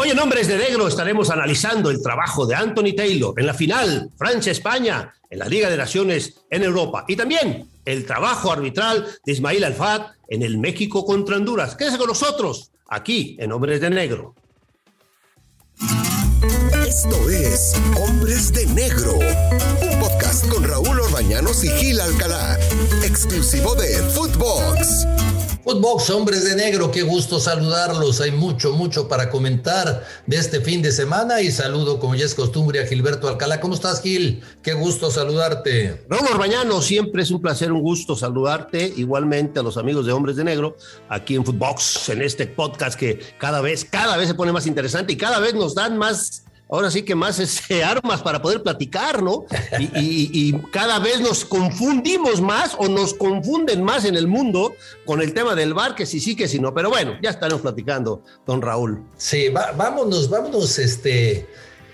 Hoy 0.00 0.10
en 0.10 0.18
Hombres 0.20 0.46
de 0.46 0.56
Negro 0.56 0.86
estaremos 0.86 1.28
analizando 1.28 1.90
el 1.90 2.00
trabajo 2.00 2.46
de 2.46 2.54
Anthony 2.54 2.94
Taylor 2.96 3.34
en 3.36 3.46
la 3.46 3.52
final 3.52 4.08
Francia-España 4.16 5.12
en 5.28 5.40
la 5.40 5.48
Liga 5.48 5.68
de 5.68 5.76
Naciones 5.76 6.36
en 6.50 6.62
Europa 6.62 7.04
y 7.08 7.16
también 7.16 7.68
el 7.84 8.06
trabajo 8.06 8.52
arbitral 8.52 9.04
de 9.26 9.32
Ismail 9.32 9.64
Alfat 9.64 10.12
en 10.28 10.44
el 10.44 10.56
México 10.58 11.04
contra 11.04 11.34
Honduras. 11.34 11.74
Quédese 11.74 11.98
con 11.98 12.06
nosotros 12.06 12.70
aquí 12.88 13.36
en 13.40 13.50
Hombres 13.50 13.80
de 13.80 13.90
Negro. 13.90 14.36
Esto 16.86 17.28
es 17.28 17.74
Hombres 18.00 18.52
de 18.52 18.66
Negro, 18.66 19.14
un 19.14 19.98
podcast 19.98 20.48
con 20.48 20.62
Raúl 20.62 21.00
Orbañanos 21.00 21.64
y 21.64 21.70
Gil 21.70 21.98
Alcalá, 21.98 22.56
exclusivo 23.02 23.74
de 23.74 24.00
Footbox. 24.14 25.08
Footbox, 25.68 26.08
hombres 26.08 26.44
de 26.44 26.56
negro, 26.56 26.90
qué 26.90 27.02
gusto 27.02 27.38
saludarlos. 27.38 28.22
Hay 28.22 28.30
mucho, 28.30 28.72
mucho 28.72 29.06
para 29.06 29.28
comentar 29.28 30.02
de 30.26 30.38
este 30.38 30.62
fin 30.62 30.80
de 30.80 30.90
semana 30.90 31.42
y 31.42 31.50
saludo, 31.50 32.00
como 32.00 32.14
ya 32.14 32.24
es 32.24 32.34
costumbre, 32.34 32.80
a 32.80 32.86
Gilberto 32.86 33.28
Alcalá. 33.28 33.60
¿Cómo 33.60 33.74
estás, 33.74 34.00
Gil? 34.00 34.42
Qué 34.62 34.72
gusto 34.72 35.10
saludarte. 35.10 36.06
Raúl 36.08 36.26
Orbañano, 36.32 36.80
siempre 36.80 37.20
es 37.20 37.30
un 37.30 37.42
placer, 37.42 37.70
un 37.70 37.82
gusto 37.82 38.16
saludarte. 38.16 38.94
Igualmente 38.96 39.60
a 39.60 39.62
los 39.62 39.76
amigos 39.76 40.06
de 40.06 40.12
Hombres 40.12 40.36
de 40.36 40.44
Negro 40.44 40.74
aquí 41.10 41.34
en 41.34 41.44
Footbox, 41.44 42.08
en 42.08 42.22
este 42.22 42.46
podcast 42.46 42.98
que 42.98 43.20
cada 43.36 43.60
vez, 43.60 43.84
cada 43.84 44.16
vez 44.16 44.28
se 44.28 44.34
pone 44.34 44.52
más 44.52 44.66
interesante 44.66 45.12
y 45.12 45.16
cada 45.18 45.38
vez 45.38 45.52
nos 45.52 45.74
dan 45.74 45.98
más 45.98 46.44
ahora 46.70 46.90
sí 46.90 47.02
que 47.02 47.14
más 47.14 47.38
este, 47.38 47.82
armas 47.84 48.22
para 48.22 48.42
poder 48.42 48.62
platicar, 48.62 49.22
¿no? 49.22 49.46
Y, 49.78 50.52
cada 50.72 50.98
vez 50.98 51.20
nos 51.20 51.44
confundimos 51.44 52.40
más 52.40 52.74
o 52.78 52.88
nos 52.88 53.14
confunden 53.14 53.82
más 53.82 54.04
en 54.04 54.16
el 54.16 54.26
mundo 54.26 54.74
con 55.04 55.20
el 55.20 55.32
tema 55.32 55.54
del 55.54 55.74
bar, 55.74 55.94
que 55.94 56.06
sí, 56.06 56.20
sí, 56.20 56.36
que 56.36 56.48
sí, 56.48 56.58
no. 56.58 56.74
Pero 56.74 56.90
bueno, 56.90 57.14
ya 57.22 57.30
estaremos 57.30 57.62
platicando, 57.62 58.22
don 58.46 58.62
Raúl. 58.62 59.02
Sí, 59.16 59.48
vámonos, 59.48 60.28
vámonos, 60.28 60.78
este, 60.78 61.46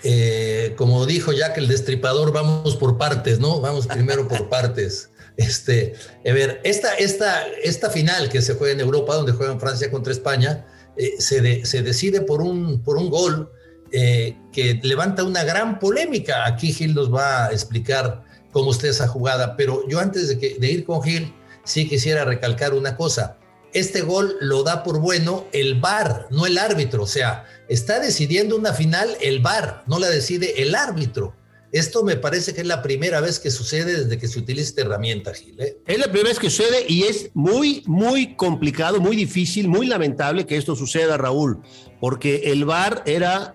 eh, 0.03 0.75
como 0.77 1.07
dijo 1.07 1.33
Jack 1.33 1.59
el 1.59 1.69
Destripador, 1.69 2.33
vamos 2.33 2.77
por 2.77 2.99
partes, 2.99 3.39
¿no? 3.39 3.61
Vamos 3.61 3.87
primero 3.87 4.27
por 4.29 4.49
partes. 4.51 5.11
Este, 5.37 5.95
a 6.29 6.33
ver, 6.33 6.61
esta, 6.63 6.95
esta, 6.95 7.47
esta 7.63 7.91
final 7.91 8.29
que 8.29 8.41
se 8.41 8.55
juega 8.55 8.73
en 8.73 8.81
Europa, 8.81 9.17
donde 9.17 9.33
juegan 9.33 9.59
Francia 9.59 9.91
contra 9.91 10.13
España, 10.13 10.67
eh, 10.97 11.15
se, 11.19 11.65
se 11.65 11.83
decide 11.83 12.21
por 12.21 12.41
un, 12.41 12.83
por 12.83 12.97
un 12.97 13.11
gol 13.11 13.51
eh, 13.97 14.37
que 14.51 14.81
levanta 14.83 15.23
una 15.23 15.45
gran 15.45 15.79
polémica. 15.79 16.47
Aquí 16.47 16.73
Gil 16.73 16.95
nos 16.95 17.15
va 17.15 17.47
a 17.47 17.53
explicar 17.53 18.25
cómo 18.51 18.73
está 18.73 18.89
esa 18.89 19.07
jugada, 19.07 19.57
pero 19.57 19.89
yo 19.89 20.01
antes 20.01 20.37
de 20.37 20.69
ir 20.69 20.85
con 20.85 21.01
Gil, 21.01 21.33
sí 21.63 21.89
quisiera 21.89 22.25
recalcar 22.25 22.75
una 22.75 22.97
cosa. 22.97 23.39
Este 23.73 24.03
gol 24.03 24.37
lo 24.41 24.65
da 24.65 24.83
por 24.83 24.99
bueno 24.99 25.47
el 25.53 25.81
VAR, 25.81 26.27
no 26.31 26.45
el 26.45 26.59
árbitro. 26.59 27.05
O 27.05 27.07
sea, 27.07 27.45
está 27.69 28.01
decidiendo 28.01 28.57
una 28.57 28.73
final 28.73 29.17
el 29.21 29.39
VAR, 29.39 29.85
no 29.87 30.01
la 30.01 30.09
decide 30.09 30.61
el 30.63 30.75
árbitro. 30.75 31.37
Esto 31.71 32.03
me 32.03 32.17
parece 32.17 32.53
que 32.53 32.63
es 32.63 32.67
la 32.67 32.83
primera 32.83 33.21
vez 33.21 33.39
que 33.39 33.53
sucede 33.53 34.05
desde 34.05 34.19
que 34.19 34.27
se 34.27 34.41
utiliza 34.41 34.71
esta 34.71 34.81
herramienta, 34.83 35.35
Gil. 35.35 35.61
¿eh? 35.61 35.79
Es 35.87 35.99
la 35.99 36.07
primera 36.07 36.31
vez 36.31 36.41
que 36.41 36.51
sucede 36.51 36.85
y 36.89 37.05
es 37.05 37.31
muy, 37.35 37.85
muy 37.87 38.35
complicado, 38.35 39.01
muy 39.01 39.15
difícil, 39.15 39.69
muy 39.69 39.87
lamentable 39.87 40.47
que 40.47 40.57
esto 40.57 40.75
suceda, 40.75 41.17
Raúl, 41.17 41.61
porque 42.01 42.53
el 42.53 42.65
VAR 42.65 43.05
era 43.07 43.55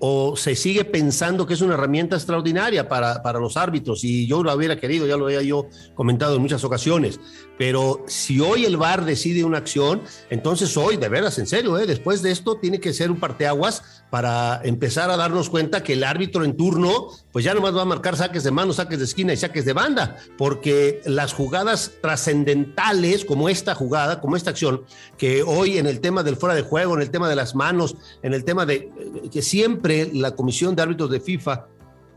o 0.00 0.36
se 0.36 0.54
sigue 0.54 0.84
pensando 0.84 1.46
que 1.46 1.54
es 1.54 1.60
una 1.60 1.74
herramienta 1.74 2.16
extraordinaria 2.16 2.88
para, 2.88 3.22
para, 3.22 3.38
los 3.38 3.56
árbitros 3.56 4.04
y 4.04 4.26
yo 4.26 4.42
lo 4.42 4.54
hubiera 4.54 4.78
querido, 4.78 5.06
ya 5.06 5.16
lo 5.16 5.26
había 5.26 5.42
yo 5.42 5.66
comentado 5.94 6.36
en 6.36 6.42
muchas 6.42 6.64
ocasiones, 6.64 7.20
pero 7.58 8.04
si 8.06 8.40
hoy 8.40 8.64
el 8.64 8.76
VAR 8.76 9.04
decide 9.04 9.44
una 9.44 9.58
acción, 9.58 10.02
entonces 10.30 10.76
hoy, 10.76 10.96
de 10.96 11.08
veras, 11.08 11.38
en 11.38 11.46
serio, 11.46 11.78
¿eh? 11.78 11.86
después 11.86 12.22
de 12.22 12.30
esto 12.30 12.56
tiene 12.56 12.80
que 12.80 12.92
ser 12.92 13.10
un 13.10 13.18
parteaguas 13.18 13.97
para 14.10 14.60
empezar 14.64 15.10
a 15.10 15.16
darnos 15.16 15.50
cuenta 15.50 15.82
que 15.82 15.92
el 15.94 16.04
árbitro 16.04 16.44
en 16.44 16.56
turno, 16.56 17.08
pues 17.32 17.44
ya 17.44 17.54
nomás 17.54 17.76
va 17.76 17.82
a 17.82 17.86
marcar 17.86 18.16
saques 18.16 18.42
de 18.42 18.50
mano, 18.50 18.72
saques 18.72 18.98
de 18.98 19.04
esquina 19.04 19.32
y 19.32 19.36
saques 19.36 19.64
de 19.64 19.72
banda, 19.72 20.16
porque 20.36 21.00
las 21.04 21.34
jugadas 21.34 21.92
trascendentales 22.00 23.24
como 23.24 23.48
esta 23.48 23.74
jugada, 23.74 24.20
como 24.20 24.36
esta 24.36 24.50
acción, 24.50 24.84
que 25.16 25.42
hoy 25.42 25.78
en 25.78 25.86
el 25.86 26.00
tema 26.00 26.22
del 26.22 26.36
fuera 26.36 26.54
de 26.54 26.62
juego, 26.62 26.94
en 26.94 27.02
el 27.02 27.10
tema 27.10 27.28
de 27.28 27.36
las 27.36 27.54
manos, 27.54 27.96
en 28.22 28.32
el 28.32 28.44
tema 28.44 28.64
de 28.64 28.74
eh, 28.74 29.30
que 29.30 29.42
siempre 29.42 30.10
la 30.12 30.34
comisión 30.34 30.74
de 30.74 30.82
árbitros 30.82 31.10
de 31.10 31.20
FIFA 31.20 31.66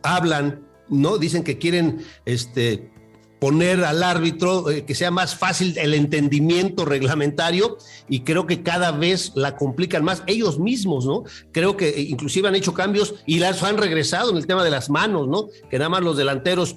hablan, 0.03 0.66
¿no? 0.89 1.17
Dicen 1.17 1.43
que 1.43 1.57
quieren 1.57 2.05
este, 2.25 2.91
poner 3.41 3.84
al 3.84 4.03
árbitro 4.03 4.69
eh, 4.69 4.85
que 4.85 4.94
sea 4.94 5.09
más 5.09 5.35
fácil 5.35 5.75
el 5.79 5.96
entendimiento 5.96 6.85
reglamentario 6.85 7.79
y 8.07 8.19
creo 8.19 8.46
que 8.46 8.62
cada 8.62 8.91
vez 8.91 9.31
la 9.34 9.56
complican 9.56 10.03
más 10.03 10.22
ellos 10.28 10.59
mismos, 10.59 11.07
¿no? 11.07 11.24
Creo 11.52 11.75
que 11.75 11.90
eh, 11.90 12.02
inclusive 12.02 12.47
han 12.47 12.53
hecho 12.53 12.75
cambios 12.75 13.16
y 13.25 13.40
las 13.40 13.63
han 13.63 13.79
regresado 13.79 14.29
en 14.29 14.38
el 14.38 14.46
tema 14.46 14.63
de 14.63 14.69
las 14.69 14.91
manos, 14.91 15.28
¿no? 15.28 15.47
Que 15.72 15.79
nada 15.79 15.90
más 15.90 16.03
los 16.03 16.18
delanteros 16.18 16.75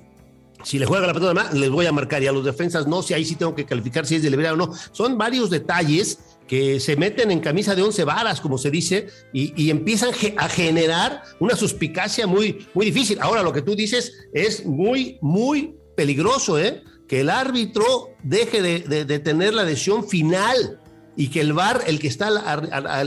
si 0.63 0.79
le 0.79 0.87
juega 0.87 1.07
la 1.07 1.13
pelota, 1.13 1.53
les 1.53 1.69
voy 1.69 1.85
a 1.85 1.93
marcar 1.93 2.23
y 2.23 2.29
a 2.29 2.33
los 2.33 2.47
defensas 2.47 2.87
no, 2.87 3.03
si 3.03 3.13
ahí 3.13 3.27
sí 3.27 3.37
tengo 3.37 3.55
que 3.55 3.67
calificar 3.67 4.07
si 4.07 4.15
es 4.15 4.23
deliberado 4.23 4.55
o 4.55 4.67
no. 4.67 4.73
Son 4.93 5.19
varios 5.19 5.51
detalles 5.51 6.19
que 6.49 6.81
se 6.81 6.97
meten 6.97 7.31
en 7.31 7.41
camisa 7.41 7.75
de 7.75 7.83
once 7.83 8.05
varas, 8.05 8.41
como 8.41 8.57
se 8.57 8.71
dice, 8.71 9.09
y, 9.35 9.69
empiezan 9.69 10.13
a 10.39 10.49
generar 10.49 11.25
una 11.41 11.57
suspicacia 11.57 12.27
muy, 12.27 12.67
muy 12.73 12.87
difícil. 12.87 13.19
Ahora, 13.21 13.43
lo 13.43 13.53
que 13.53 13.61
tú 13.61 13.77
dices 13.77 14.15
es 14.33 14.65
muy, 14.65 15.19
muy 15.21 15.75
peligroso, 15.97 16.59
¿eh? 16.59 16.83
Que 17.09 17.21
el 17.21 17.31
árbitro 17.31 18.11
deje 18.23 18.63
de, 18.63 19.19
tener 19.21 19.55
la 19.55 19.65
decisión 19.65 20.09
final 20.09 20.81
y 21.17 21.29
que 21.29 21.41
el 21.41 21.53
VAR, 21.53 21.85
el 21.87 22.01
que 22.01 22.09
está 22.09 22.29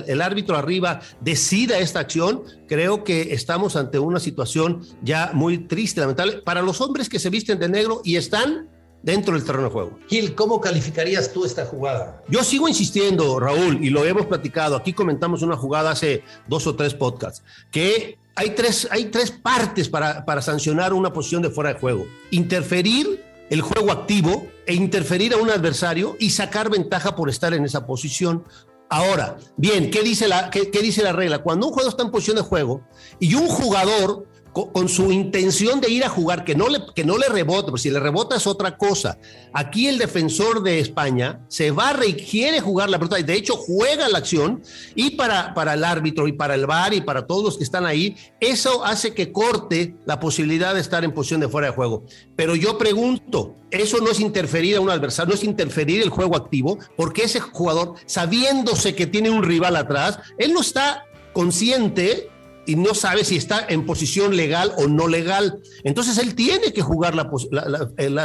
el 0.08 0.22
árbitro 0.22 0.56
arriba, 0.56 1.02
decida 1.20 1.80
esta 1.80 2.00
acción, 2.00 2.44
creo 2.68 3.04
que 3.04 3.34
estamos 3.34 3.76
ante 3.76 4.00
una 4.00 4.20
situación 4.20 4.82
ya 5.02 5.32
muy 5.34 5.58
triste, 5.58 6.00
lamentable, 6.00 6.42
para 6.44 6.62
los 6.62 6.80
hombres 6.80 7.10
que 7.10 7.20
se 7.20 7.30
visten 7.30 7.60
de 7.60 7.70
negro 7.70 8.02
y 8.06 8.16
están 8.16 8.70
dentro 9.04 9.34
del 9.34 9.44
terreno 9.44 9.66
de 9.66 9.74
juego. 9.74 10.00
Gil, 10.08 10.36
¿cómo 10.36 10.62
calificarías 10.62 11.32
tú 11.32 11.46
esta 11.46 11.66
jugada? 11.66 12.24
Yo 12.30 12.44
sigo 12.44 12.68
insistiendo, 12.68 13.40
Raúl, 13.40 13.84
y 13.84 13.90
lo 13.90 14.06
hemos 14.06 14.26
platicado. 14.26 14.76
Aquí 14.76 14.94
comentamos 14.94 15.42
una 15.42 15.58
jugada 15.58 15.92
hace 15.92 16.24
dos 16.48 16.68
o 16.68 16.76
tres 16.76 16.94
podcasts, 16.94 17.44
que 17.72 18.18
hay 18.38 18.52
tres, 18.52 18.88
hay 18.92 19.06
tres 19.06 19.32
partes 19.32 19.90
para, 19.90 20.24
para 20.24 20.44
sancionar 20.44 20.94
una 20.94 21.12
posición 21.12 21.42
de 21.42 21.50
fuera 21.50 21.74
de 21.74 21.80
juego. 21.80 22.06
Interferir 22.30 23.24
el 23.50 23.62
juego 23.62 23.92
activo 23.92 24.48
e 24.68 24.76
interferir 24.76 25.34
a 25.34 25.38
un 25.38 25.50
adversario 25.50 26.16
y 26.20 26.30
sacar 26.30 26.70
ventaja 26.70 27.16
por 27.16 27.30
estar 27.30 27.56
en 27.56 27.66
esa 27.66 27.88
posición. 27.88 28.44
Ahora, 28.90 29.38
bien, 29.58 29.90
¿qué 29.90 30.04
dice 30.04 30.28
la, 30.28 30.52
qué, 30.52 30.70
qué 30.70 30.84
dice 30.84 31.02
la 31.02 31.14
regla? 31.14 31.40
Cuando 31.40 31.66
un 31.66 31.74
juego 31.74 31.90
está 31.90 32.04
en 32.04 32.12
posición 32.12 32.36
de 32.36 32.44
juego 32.44 32.84
y 33.20 33.34
un 33.34 33.48
jugador 33.48 34.28
con, 34.66 34.90
su 34.90 35.12
intención 35.12 35.80
de 35.80 35.90
ir 35.90 36.04
a 36.04 36.10
jugar, 36.10 36.44
que 36.44 36.56
no 36.56 36.70
le, 36.70 36.80
que 36.96 37.04
no 37.04 37.18
le 37.18 37.28
rebote, 37.28 37.66
pero 37.66 37.78
si 37.78 37.90
le 37.90 38.00
rebota 38.00 38.36
es 38.36 38.48
otra 38.48 38.78
cosa. 38.78 39.18
Aquí 39.54 39.88
el 39.88 39.98
defensor 39.98 40.64
de 40.64 40.80
España 40.80 41.42
se 41.48 41.72
va 41.72 41.88
y 42.06 42.14
quiere 42.14 42.60
jugar 42.60 42.90
la 42.90 42.98
pelota, 42.98 43.20
y 43.20 43.24
de 43.24 43.34
hecho 43.34 43.56
juega 43.56 44.10
la 44.10 44.18
acción, 44.18 44.62
y 44.96 45.12
para, 45.12 45.54
para 45.54 45.74
el 45.74 45.84
árbitro 45.84 46.28
y 46.28 46.34
para 46.34 46.56
el 46.56 46.66
VAR 46.66 46.94
y 46.94 47.02
para 47.02 47.26
todos 47.26 47.44
los 47.44 47.58
que 47.58 47.64
están 47.64 47.86
ahí, 47.86 48.16
eso 48.40 48.84
hace 48.86 49.14
que 49.14 49.32
corte 49.32 49.96
la 50.06 50.20
posibilidad 50.20 50.74
de 50.74 50.82
estar 50.82 51.04
en 51.04 51.14
posición 51.14 51.40
de 51.40 51.50
fuera 51.50 51.68
de 51.68 51.74
juego. 51.74 52.04
Pero 52.36 52.56
yo 52.56 52.78
pregunto, 52.78 53.56
eso 53.72 54.00
no 54.00 54.12
es 54.12 54.20
interferir 54.20 54.78
a 54.78 54.82
un 54.82 54.90
adversario, 54.90 55.30
no 55.30 55.36
es 55.36 55.44
interferir 55.44 56.02
el 56.02 56.10
juego 56.10 56.36
activo, 56.36 56.78
porque 56.96 57.24
ese 57.24 57.40
jugador, 57.40 57.96
sabiéndose 58.06 58.96
que 58.96 59.08
tiene 59.08 59.30
un 59.30 59.44
rival 59.44 59.76
atrás, 59.76 60.20
él 60.38 60.54
no 60.54 60.62
está 60.62 61.06
consciente 61.34 62.30
y 62.68 62.76
no 62.76 62.94
sabe 62.94 63.24
si 63.24 63.38
está 63.38 63.66
en 63.70 63.86
posición 63.86 64.36
legal 64.36 64.74
o 64.78 64.88
no 64.88 65.08
legal. 65.08 65.60
Entonces 65.84 66.18
él 66.18 66.36
tiene 66.36 66.74
que 66.74 66.82
jugar 66.82 67.16
la, 67.16 67.32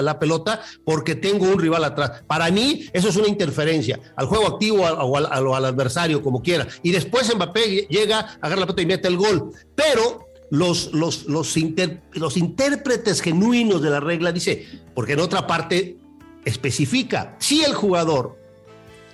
la, 0.03 0.19
pelota 0.19 0.61
porque 0.85 1.15
tengo 1.15 1.47
un 1.47 1.59
rival 1.59 1.85
atrás. 1.85 2.25
Para 2.27 2.51
mí 2.51 2.87
eso 2.93 3.09
es 3.09 3.17
una 3.17 3.29
interferencia 3.29 4.01
al 4.17 4.27
juego 4.27 4.49
activo 4.49 4.83
o 4.83 5.17
al, 5.17 5.27
al, 5.27 5.65
adversario, 5.65 6.23
como 6.23 6.43
quiera. 6.43 6.67
Y 6.83 6.91
después 6.91 7.33
Mbappé 7.35 7.87
llega, 7.89 8.37
agarra 8.41 8.61
la 8.61 8.67
pelota 8.67 8.83
y 8.83 8.87
mete 8.87 9.09
el 9.09 9.17
gol. 9.17 9.53
Pero 9.77 10.27
los, 10.51 10.93
los, 10.93 11.27
los, 11.27 11.57
los 12.13 12.37
intérpretes 12.37 13.23
genuinos 13.23 13.81
de 13.81 13.91
la 13.91 14.01
regla 14.01 14.33
dice, 14.33 14.67
porque 14.93 15.13
en 15.13 15.21
otra 15.21 15.47
parte 15.47 15.97
especifica, 16.45 17.37
si 17.39 17.63
el 17.63 17.75
jugador 17.75 18.37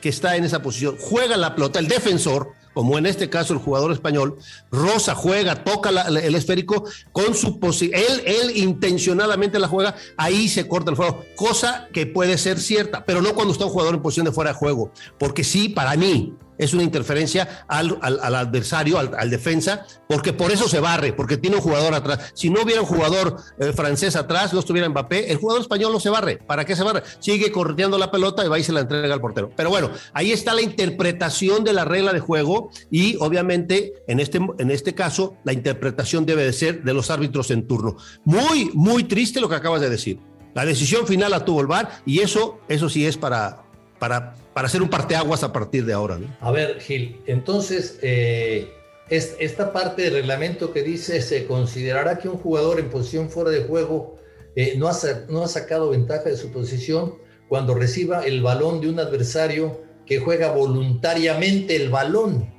que 0.00 0.08
está 0.08 0.36
en 0.36 0.44
esa 0.44 0.62
posición 0.62 0.96
juega 0.98 1.36
la 1.36 1.54
pelota, 1.54 1.78
el 1.80 1.88
defensor, 1.88 2.52
como 2.78 2.96
en 2.96 3.06
este 3.06 3.28
caso 3.28 3.54
el 3.54 3.58
jugador 3.58 3.90
español, 3.90 4.38
Rosa 4.70 5.16
juega, 5.16 5.64
toca 5.64 5.90
el 5.90 6.34
esférico 6.36 6.84
con 7.10 7.34
su 7.34 7.58
él, 7.80 8.22
él 8.24 8.56
intencionadamente 8.56 9.58
la 9.58 9.66
juega, 9.66 9.96
ahí 10.16 10.46
se 10.46 10.68
corta 10.68 10.92
el 10.92 10.96
juego, 10.96 11.24
cosa 11.34 11.88
que 11.92 12.06
puede 12.06 12.38
ser 12.38 12.60
cierta, 12.60 13.04
pero 13.04 13.20
no 13.20 13.34
cuando 13.34 13.52
está 13.52 13.64
un 13.64 13.72
jugador 13.72 13.96
en 13.96 14.00
posición 14.02 14.26
de 14.26 14.32
fuera 14.32 14.52
de 14.52 14.58
juego, 14.58 14.92
porque 15.18 15.42
sí, 15.42 15.68
para 15.68 15.96
mí, 15.96 16.36
es 16.58 16.74
una 16.74 16.82
interferencia 16.82 17.64
al, 17.68 17.98
adversario, 18.02 18.98
al, 18.98 19.30
defensa, 19.30 19.86
porque 20.08 20.32
por 20.32 20.50
eso 20.50 20.68
se 20.68 20.80
barre, 20.80 21.12
porque 21.12 21.36
tiene 21.36 21.56
un 21.56 21.62
jugador 21.62 21.94
atrás. 21.94 22.32
Si 22.34 22.50
no 22.50 22.62
hubiera 22.62 22.80
un 22.80 22.86
jugador 22.86 23.36
eh, 23.58 23.72
francés 23.72 24.16
atrás, 24.16 24.52
no 24.52 24.60
estuviera 24.60 24.88
Mbappé, 24.88 25.30
el 25.30 25.38
jugador 25.38 25.62
español 25.62 25.92
no 25.92 26.00
se 26.00 26.10
barre. 26.10 26.38
¿Para 26.38 26.64
qué 26.64 26.76
se 26.76 26.82
barre? 26.82 27.02
Sigue 27.20 27.52
correteando 27.52 27.98
la 27.98 28.10
pelota 28.10 28.44
y 28.44 28.48
va 28.48 28.58
y 28.58 28.64
se 28.64 28.72
la 28.72 28.80
entrega 28.80 29.14
al 29.14 29.20
portero. 29.20 29.50
Pero 29.56 29.70
bueno, 29.70 29.90
ahí 30.12 30.32
está 30.32 30.54
la 30.54 30.62
interpretación 30.62 31.64
de 31.64 31.72
la 31.72 31.84
regla 31.84 32.12
de 32.12 32.20
juego 32.20 32.70
y 32.90 33.16
obviamente 33.20 33.94
en 34.06 34.20
este, 34.20 34.38
en 34.58 34.70
este 34.70 34.94
caso 34.94 35.36
la 35.44 35.52
interpretación 35.52 36.26
debe 36.26 36.44
de 36.44 36.52
ser 36.52 36.82
de 36.82 36.94
los 36.94 37.10
árbitros 37.10 37.50
en 37.50 37.66
turno. 37.66 37.96
Muy, 38.24 38.70
muy 38.74 39.04
triste 39.04 39.40
lo 39.40 39.48
que 39.48 39.54
acabas 39.54 39.80
de 39.80 39.90
decir. 39.90 40.18
La 40.54 40.64
decisión 40.64 41.06
final 41.06 41.30
la 41.30 41.44
tuvo 41.44 41.60
el 41.60 41.66
VAR 41.66 42.02
y 42.04 42.20
eso, 42.20 42.58
eso 42.68 42.88
sí 42.88 43.06
es 43.06 43.16
para, 43.16 43.62
para, 43.98 44.34
para 44.58 44.66
hacer 44.66 44.82
un 44.82 44.90
parteaguas 44.90 45.44
a 45.44 45.52
partir 45.52 45.84
de 45.84 45.92
ahora. 45.92 46.18
A 46.40 46.50
ver, 46.50 46.80
Gil, 46.80 47.22
entonces, 47.26 47.96
eh, 48.02 48.68
esta 49.08 49.72
parte 49.72 50.02
del 50.02 50.14
reglamento 50.14 50.72
que 50.72 50.82
dice 50.82 51.22
se 51.22 51.46
considerará 51.46 52.18
que 52.18 52.28
un 52.28 52.38
jugador 52.38 52.80
en 52.80 52.90
posición 52.90 53.30
fuera 53.30 53.50
de 53.50 53.62
juego 53.62 54.18
eh, 54.56 54.74
no, 54.76 54.88
ha, 54.88 54.96
no 55.28 55.44
ha 55.44 55.46
sacado 55.46 55.90
ventaja 55.90 56.24
de 56.24 56.36
su 56.36 56.50
posición 56.50 57.14
cuando 57.48 57.72
reciba 57.72 58.26
el 58.26 58.42
balón 58.42 58.80
de 58.80 58.88
un 58.88 58.98
adversario 58.98 59.80
que 60.04 60.18
juega 60.18 60.50
voluntariamente 60.50 61.76
el 61.76 61.90
balón. 61.90 62.52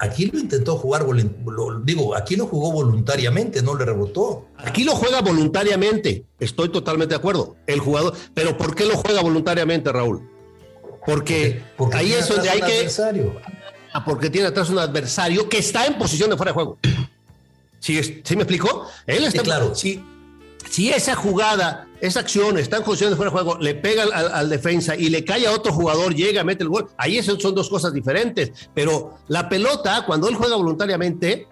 Aquí 0.00 0.26
lo 0.26 0.40
intentó 0.40 0.76
jugar, 0.76 1.06
digo, 1.84 2.16
aquí 2.16 2.34
lo 2.34 2.46
jugó 2.46 2.72
voluntariamente, 2.72 3.62
no 3.62 3.76
le 3.76 3.84
rebotó. 3.84 4.48
Aquí 4.56 4.82
lo 4.82 4.96
juega 4.96 5.20
voluntariamente, 5.22 6.24
estoy 6.40 6.70
totalmente 6.70 7.14
de 7.14 7.20
acuerdo. 7.20 7.54
El 7.68 7.78
jugador, 7.78 8.14
pero 8.34 8.58
¿por 8.58 8.74
qué 8.74 8.84
lo 8.84 8.96
juega 8.96 9.22
voluntariamente, 9.22 9.92
Raúl? 9.92 10.34
Porque, 11.06 11.62
ahí 11.92 12.12
es 12.12 12.28
donde 12.28 12.50
hay 12.50 12.60
que. 12.60 12.88
Ah, 13.92 14.04
porque 14.04 14.28
tiene 14.28 14.48
atrás 14.48 14.68
un 14.68 14.78
adversario 14.78 15.48
que 15.48 15.58
está 15.58 15.86
en 15.86 15.96
posición 15.96 16.28
de 16.28 16.36
fuera 16.36 16.50
de 16.50 16.54
juego. 16.54 16.78
¿Sí, 17.78 18.20
¿sí 18.24 18.36
me 18.36 18.42
explicó? 18.42 18.86
Él 19.06 19.24
está. 19.24 19.42
claro. 19.42 19.74
Sí, 19.74 20.04
si 20.68 20.90
esa 20.90 21.14
jugada, 21.14 21.88
esa 22.00 22.20
acción 22.20 22.58
está 22.58 22.78
en 22.78 22.82
posición 22.82 23.10
de 23.10 23.16
fuera 23.16 23.30
de 23.30 23.34
juego, 23.34 23.58
le 23.58 23.74
pega 23.74 24.02
al, 24.02 24.50
defensa 24.50 24.96
y 24.96 25.08
le 25.08 25.24
cae 25.24 25.46
a 25.46 25.52
otro 25.52 25.72
jugador, 25.72 26.14
llega, 26.14 26.44
mete 26.44 26.64
el 26.64 26.68
gol, 26.68 26.88
ahí 26.98 27.22
son, 27.22 27.40
son 27.40 27.54
dos 27.54 27.70
cosas 27.70 27.94
diferentes. 27.94 28.68
Pero 28.74 29.18
la 29.28 29.48
pelota, 29.48 30.04
cuando 30.04 30.28
él 30.28 30.34
juega 30.34 30.56
voluntariamente, 30.56 31.46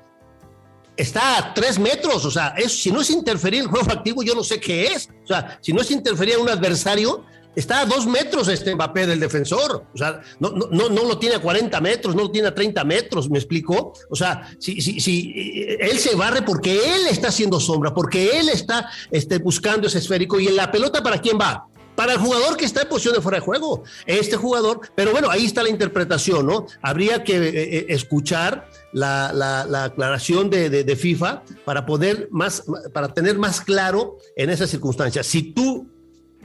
está 0.97 1.39
a 1.39 1.55
tres 1.55 1.79
metros. 1.79 2.25
O 2.25 2.31
sea, 2.31 2.55
si 2.69 2.91
no 2.91 3.01
es 3.01 3.11
interferir 3.11 3.63
el 3.63 3.69
juego 3.69 3.91
activo, 3.91 4.23
yo 4.23 4.35
no 4.35 4.45
sé 4.45 4.61
qué 4.61 4.87
es. 4.89 5.09
O 5.25 5.27
sea, 5.27 5.59
si 5.61 5.73
no 5.73 5.81
es 5.81 5.91
interferir 5.91 6.35
a 6.35 6.39
un 6.39 6.49
adversario, 6.49 7.25
Está 7.57 7.81
a 7.81 7.87
dos 7.87 8.07
metros 8.07 8.49
este 8.49 8.75
Mbappé 8.75 9.07
del 9.07 9.21
defensor. 9.21 9.87
O 9.93 9.99
sea, 9.99 10.21
no, 10.41 10.51
no, 10.51 10.89
no, 10.89 11.05
lo 11.05 11.19
tiene 11.19 11.37
a 11.37 11.41
40 11.41 11.81
metros, 11.81 12.15
no 12.15 12.23
lo 12.23 12.31
tiene 12.31 12.49
a 12.49 12.55
30 12.55 12.85
metros, 12.85 13.31
¿me 13.31 13.39
explico? 13.39 13.93
O 14.11 14.17
sea, 14.17 14.51
si, 14.59 14.81
si, 14.81 15.01
si 15.01 15.33
eh, 15.37 15.79
él 15.81 15.99
se 15.99 16.15
barre 16.15 16.43
porque 16.43 16.75
él 16.75 17.07
está 17.11 17.29
haciendo 17.29 17.61
sombra, 17.61 17.95
porque 17.95 18.39
él 18.39 18.49
está 18.49 18.89
este, 19.11 19.39
buscando 19.39 19.87
ese 19.87 19.99
esférico 19.99 20.41
y 20.41 20.49
en 20.49 20.57
la 20.57 20.71
pelota, 20.71 21.03
¿para 21.03 21.21
quién 21.21 21.39
va? 21.41 21.69
para 21.95 22.15
el 22.15 22.19
jugador 22.19 22.57
que 22.57 22.65
está 22.65 22.83
en 22.83 22.89
posición 22.89 23.15
de 23.15 23.21
fuera 23.21 23.39
de 23.39 23.45
juego. 23.45 23.85
Este 24.07 24.37
jugador, 24.37 24.81
pero 24.95 25.13
bueno, 25.13 25.31
ahí 25.31 25.45
está 25.45 25.63
la 25.63 25.69
interpretación, 25.69 26.47
¿no? 26.47 26.67
Habría 26.83 27.23
que 27.23 27.37
eh, 27.37 27.51
eh, 27.55 27.87
escuchar 27.91 28.69
la, 28.93 29.33
la, 29.33 29.85
aclaración 29.85 30.51
de, 30.51 30.71
de, 30.71 30.85
de, 30.85 30.97
FIFA 30.97 31.43
para 31.65 31.87
poder 31.87 32.29
más, 32.31 32.65
para 32.93 33.15
tener 33.15 33.39
más 33.39 33.61
claro 33.61 34.19
en 34.37 34.51
esas 34.51 34.71
circunstancias. 34.71 35.27
Si 35.27 35.53
tú 35.53 35.94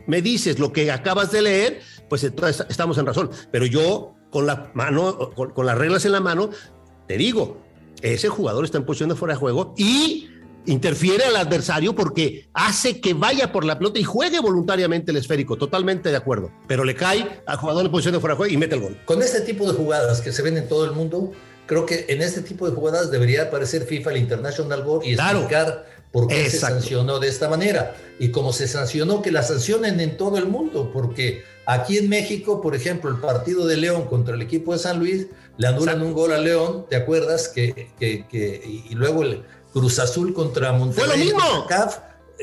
me 0.10 0.24
dices 0.24 0.58
lo 0.58 0.74
que 0.74 0.92
acabas 0.92 1.32
de 1.32 1.44
leer, 1.44 1.82
pues 2.10 2.24
entonces 2.24 2.66
estamos 2.68 2.98
en 2.98 3.06
razón. 3.06 3.30
Pero 3.52 3.68
yo, 3.68 4.16
con 4.32 4.48
la 4.48 4.72
mano, 4.74 5.30
con, 5.36 5.66
las 5.66 5.78
reglas 5.78 6.04
en 6.06 6.14
la 6.14 6.20
mano, 6.20 6.50
te 7.08 7.16
digo, 7.16 7.62
ese 8.02 8.28
jugador 8.28 8.66
está 8.66 8.80
en 8.80 8.86
posición 8.86 9.10
de 9.10 9.16
fuera 9.16 9.36
de 9.36 9.40
juego 9.40 9.76
y 9.78 10.28
interfiere 10.66 11.26
al 11.26 11.36
adversario 11.36 11.94
porque 11.94 12.50
hace 12.54 13.00
que 13.00 13.14
vaya 13.14 13.52
por 13.52 13.64
la 13.66 13.78
pelota 13.78 14.00
y 14.00 14.04
juegue 14.04 14.40
voluntariamente 14.40 15.12
el 15.12 15.18
esférico, 15.18 15.58
totalmente 15.58 16.10
de 16.10 16.18
acuerdo, 16.18 16.52
pero 16.68 16.84
le 16.84 16.96
cae 16.96 17.42
al 17.46 17.58
jugador 17.58 17.86
en 17.86 17.92
posición 17.92 18.16
de 18.16 18.20
fuera 18.20 18.34
de 18.34 18.38
juego 18.38 18.54
y 18.54 18.58
mete 18.58 18.76
el 18.76 18.82
gol. 18.82 18.98
Con 19.06 19.22
este 19.22 19.42
tipo 19.42 19.68
de 19.68 19.78
jugadas 19.78 20.22
que 20.22 20.32
se 20.32 20.42
ven 20.42 20.58
en 20.58 20.68
todo 20.68 20.86
el 20.86 20.92
mundo, 20.92 21.32
creo 21.68 21.86
que 21.86 22.08
en 22.10 22.24
este 22.24 22.42
tipo 22.42 22.68
de 22.68 22.76
jugadas 22.76 23.12
debería 23.12 23.44
aparecer 23.44 23.84
FIFA, 23.84 24.10
el 24.12 24.18
International 24.18 24.82
Board, 24.82 25.06
y 25.06 25.14
explicar 25.14 25.86
por 26.12 26.28
qué 26.28 26.50
se 26.50 26.58
sancionó 26.58 27.20
de 27.20 27.28
esta 27.28 27.50
manera. 27.50 27.96
Y 28.20 28.30
como 28.30 28.52
se 28.52 28.68
sancionó, 28.68 29.22
que 29.22 29.32
la 29.32 29.44
sancionen 29.44 30.00
en 30.00 30.18
todo 30.18 30.38
el 30.38 30.48
mundo, 30.48 30.92
porque 30.92 31.44
aquí 31.66 31.98
en 31.98 32.10
México, 32.10 32.62
por 32.62 32.76
ejemplo, 32.76 33.10
el 33.10 33.18
partido 33.18 33.66
de 33.66 33.78
León 33.78 34.06
contra 34.08 34.36
el 34.36 34.42
equipo 34.42 34.74
de 34.74 34.80
San 34.80 35.00
Luis, 35.00 35.28
le 35.58 35.68
anulan 35.68 36.02
un 36.02 36.14
gol 36.14 36.34
a 36.34 36.38
León, 36.38 36.86
¿te 36.90 36.96
acuerdas? 36.96 37.48
Que, 37.48 37.90
que, 38.00 38.84
y 38.90 38.94
luego 38.96 39.24
el 39.24 39.44
Cruz 39.72 40.00
Azul 40.00 40.34
contra 40.34 40.72
Monterrey. 40.72 41.06
Fue 41.06 41.18
lo 41.18 41.24
mismo 41.24 41.68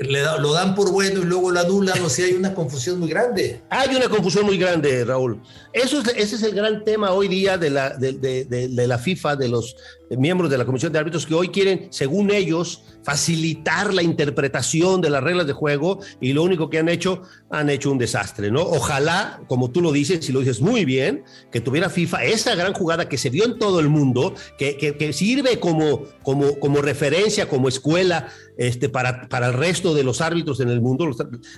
lo 0.03 0.53
dan 0.53 0.75
por 0.75 0.93
bueno 0.93 1.23
y 1.23 1.25
luego 1.25 1.51
lo 1.51 1.61
anulan, 1.61 2.03
o 2.03 2.09
sea, 2.09 2.27
hay 2.27 2.35
una 2.35 2.55
confusión 2.55 2.99
muy 2.99 3.09
grande. 3.09 3.63
Hay 3.71 3.95
una 3.97 4.09
confusión 4.09 4.45
muy 4.45 4.59
grande, 4.59 5.05
Raúl. 5.05 5.41
Eso 5.73 6.01
es, 6.01 6.09
ese 6.09 6.37
es 6.37 6.43
el 6.43 6.55
gran 6.55 6.85
tema 6.85 7.13
hoy 7.13 7.29
día 7.29 7.57
de 7.57 7.71
la, 7.71 7.91
de, 7.91 8.13
de, 8.13 8.87
la 8.87 8.99
FIFA, 8.99 9.37
de 9.37 9.49
los 9.49 9.77
miembros 10.11 10.51
de 10.51 10.59
la 10.59 10.67
Comisión 10.67 10.93
de 10.93 10.99
Árbitros, 10.99 11.27
que 11.27 11.35
hoy 11.35 11.49
quieren, 11.49 11.89
según 11.91 12.31
ellos, 12.31 12.83
facilitar 13.03 13.95
la 13.95 14.03
interpretación 14.03 15.01
de 15.01 15.11
las 15.11 15.23
reglas 15.23 15.47
de 15.47 15.53
juego 15.53 16.01
y 16.21 16.33
lo 16.33 16.43
único 16.43 16.69
que 16.69 16.79
han 16.79 16.89
hecho, 16.89 17.23
han 17.51 17.71
hecho 17.71 17.91
un 17.91 17.99
desastre, 17.99 18.51
¿no? 18.51 18.63
Ojalá, 18.63 19.41
como 19.49 19.71
tú 19.71 19.81
lo 19.81 19.93
dices, 19.93 20.29
y 20.29 20.33
lo 20.33 20.41
dices 20.41 20.61
muy 20.61 20.85
bien, 20.85 21.25
que 21.51 21.61
tuviera 21.61 21.89
FIFA 21.89 22.25
esa 22.25 22.55
gran 22.55 22.75
jugada 22.75 23.09
que 23.09 23.17
se 23.17 23.31
vio 23.31 23.45
en 23.45 23.59
todo 23.59 23.81
el 23.81 23.89
mundo, 23.89 24.35
que, 24.59 24.77
que, 24.77 24.97
que 24.97 25.13
sirve 25.13 25.59
como, 25.59 26.05
como, 26.23 26.59
como 26.59 26.83
referencia, 26.83 27.49
como 27.49 27.69
escuela 27.69 28.29
este, 28.57 28.89
para, 28.89 29.29
para 29.29 29.49
el 29.49 29.53
resto 29.53 29.95
de 29.95 30.03
los 30.05 30.21
árbitros 30.21 30.61
en 30.61 30.71
el 30.71 30.81
mundo, 30.81 31.11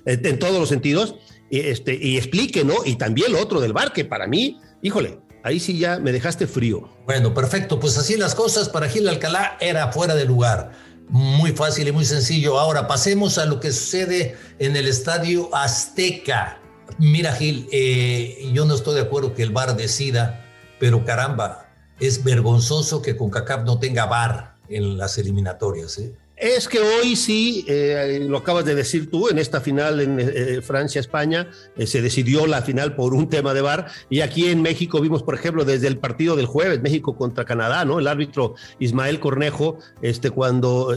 en 0.05 0.39
todos 0.39 0.59
los 0.59 0.69
sentidos, 0.69 1.15
y, 1.51 1.61
este, 1.61 1.99
y 2.01 2.17
explique, 2.17 2.65
¿no? 2.65 2.75
Y 2.85 2.97
también 2.97 3.33
lo 3.33 3.41
otro 3.41 3.61
del 3.61 3.73
bar, 3.73 3.93
que 3.93 4.05
para 4.05 4.27
mí, 4.27 4.61
híjole, 4.83 5.21
ahí 5.43 5.61
sí 5.61 5.79
ya 5.79 5.99
me 5.99 6.13
dejaste 6.13 6.47
frío. 6.47 6.89
Bueno, 7.07 7.35
perfecto, 7.35 7.81
pues 7.81 7.97
así 7.99 8.17
las 8.17 8.35
cosas 8.35 8.69
para 8.69 8.89
Gil 8.89 9.09
Alcalá 9.09 9.57
era 9.61 9.93
fuera 9.93 10.15
de 10.15 10.25
lugar. 10.25 10.73
Muy 11.09 11.53
fácil 11.53 11.89
y 11.89 11.93
muy 11.93 12.05
sencillo. 12.05 12.59
Ahora 12.59 12.87
pasemos 12.87 13.39
a 13.39 13.47
lo 13.47 13.61
que 13.61 13.73
sucede 13.73 14.37
en 14.59 14.77
el 14.77 14.87
estadio 14.87 15.49
Azteca. 15.55 16.61
Mira, 16.99 17.33
Gil, 17.33 17.67
eh, 17.73 18.51
yo 18.53 18.67
no 18.67 18.75
estoy 18.75 18.97
de 18.97 19.03
acuerdo 19.03 19.35
que 19.35 19.43
el 19.43 19.51
VAR 19.51 19.75
decida, 19.75 20.45
pero 20.79 21.05
caramba, 21.05 21.71
es 21.99 22.25
vergonzoso 22.25 23.01
que 23.01 23.17
CONCACAF 23.17 23.65
no 23.65 23.79
tenga 23.79 24.07
VAR 24.07 24.57
en 24.69 24.99
las 24.99 25.17
eliminatorias. 25.17 25.99
¿eh? 25.99 26.15
Es 26.41 26.69
que 26.69 26.79
hoy 26.79 27.17
sí, 27.17 27.65
eh, 27.67 28.21
lo 28.29 28.39
acabas 28.39 28.65
de 28.65 28.77
decir 28.77 29.11
tú, 29.11 29.29
en 29.29 29.39
esta 29.39 29.61
final 29.61 30.01
en 30.01 30.21
eh, 30.21 30.63
Francia-España 30.63 31.51
eh, 31.77 31.85
se 31.85 32.01
decidió 32.01 32.47
la 32.47 32.63
final 32.63 32.95
por 32.95 33.13
un 33.13 33.29
tema 33.29 33.55
de 33.55 33.61
VAR 33.61 33.87
y 34.09 34.21
aquí 34.21 34.49
en 34.49 34.63
México 34.63 35.01
vimos, 35.01 35.25
por 35.25 35.35
ejemplo, 35.35 35.65
desde 35.65 35.89
el 35.89 35.99
partido 35.99 36.37
del 36.37 36.47
jueves, 36.47 36.81
México 36.81 37.17
contra 37.17 37.45
Canadá, 37.45 37.85
¿no? 37.85 37.99
El 37.99 38.07
árbitro 38.07 38.55
Ismael 38.79 39.19
Cornejo, 39.19 39.79
este, 40.01 40.31
cuando 40.31 40.97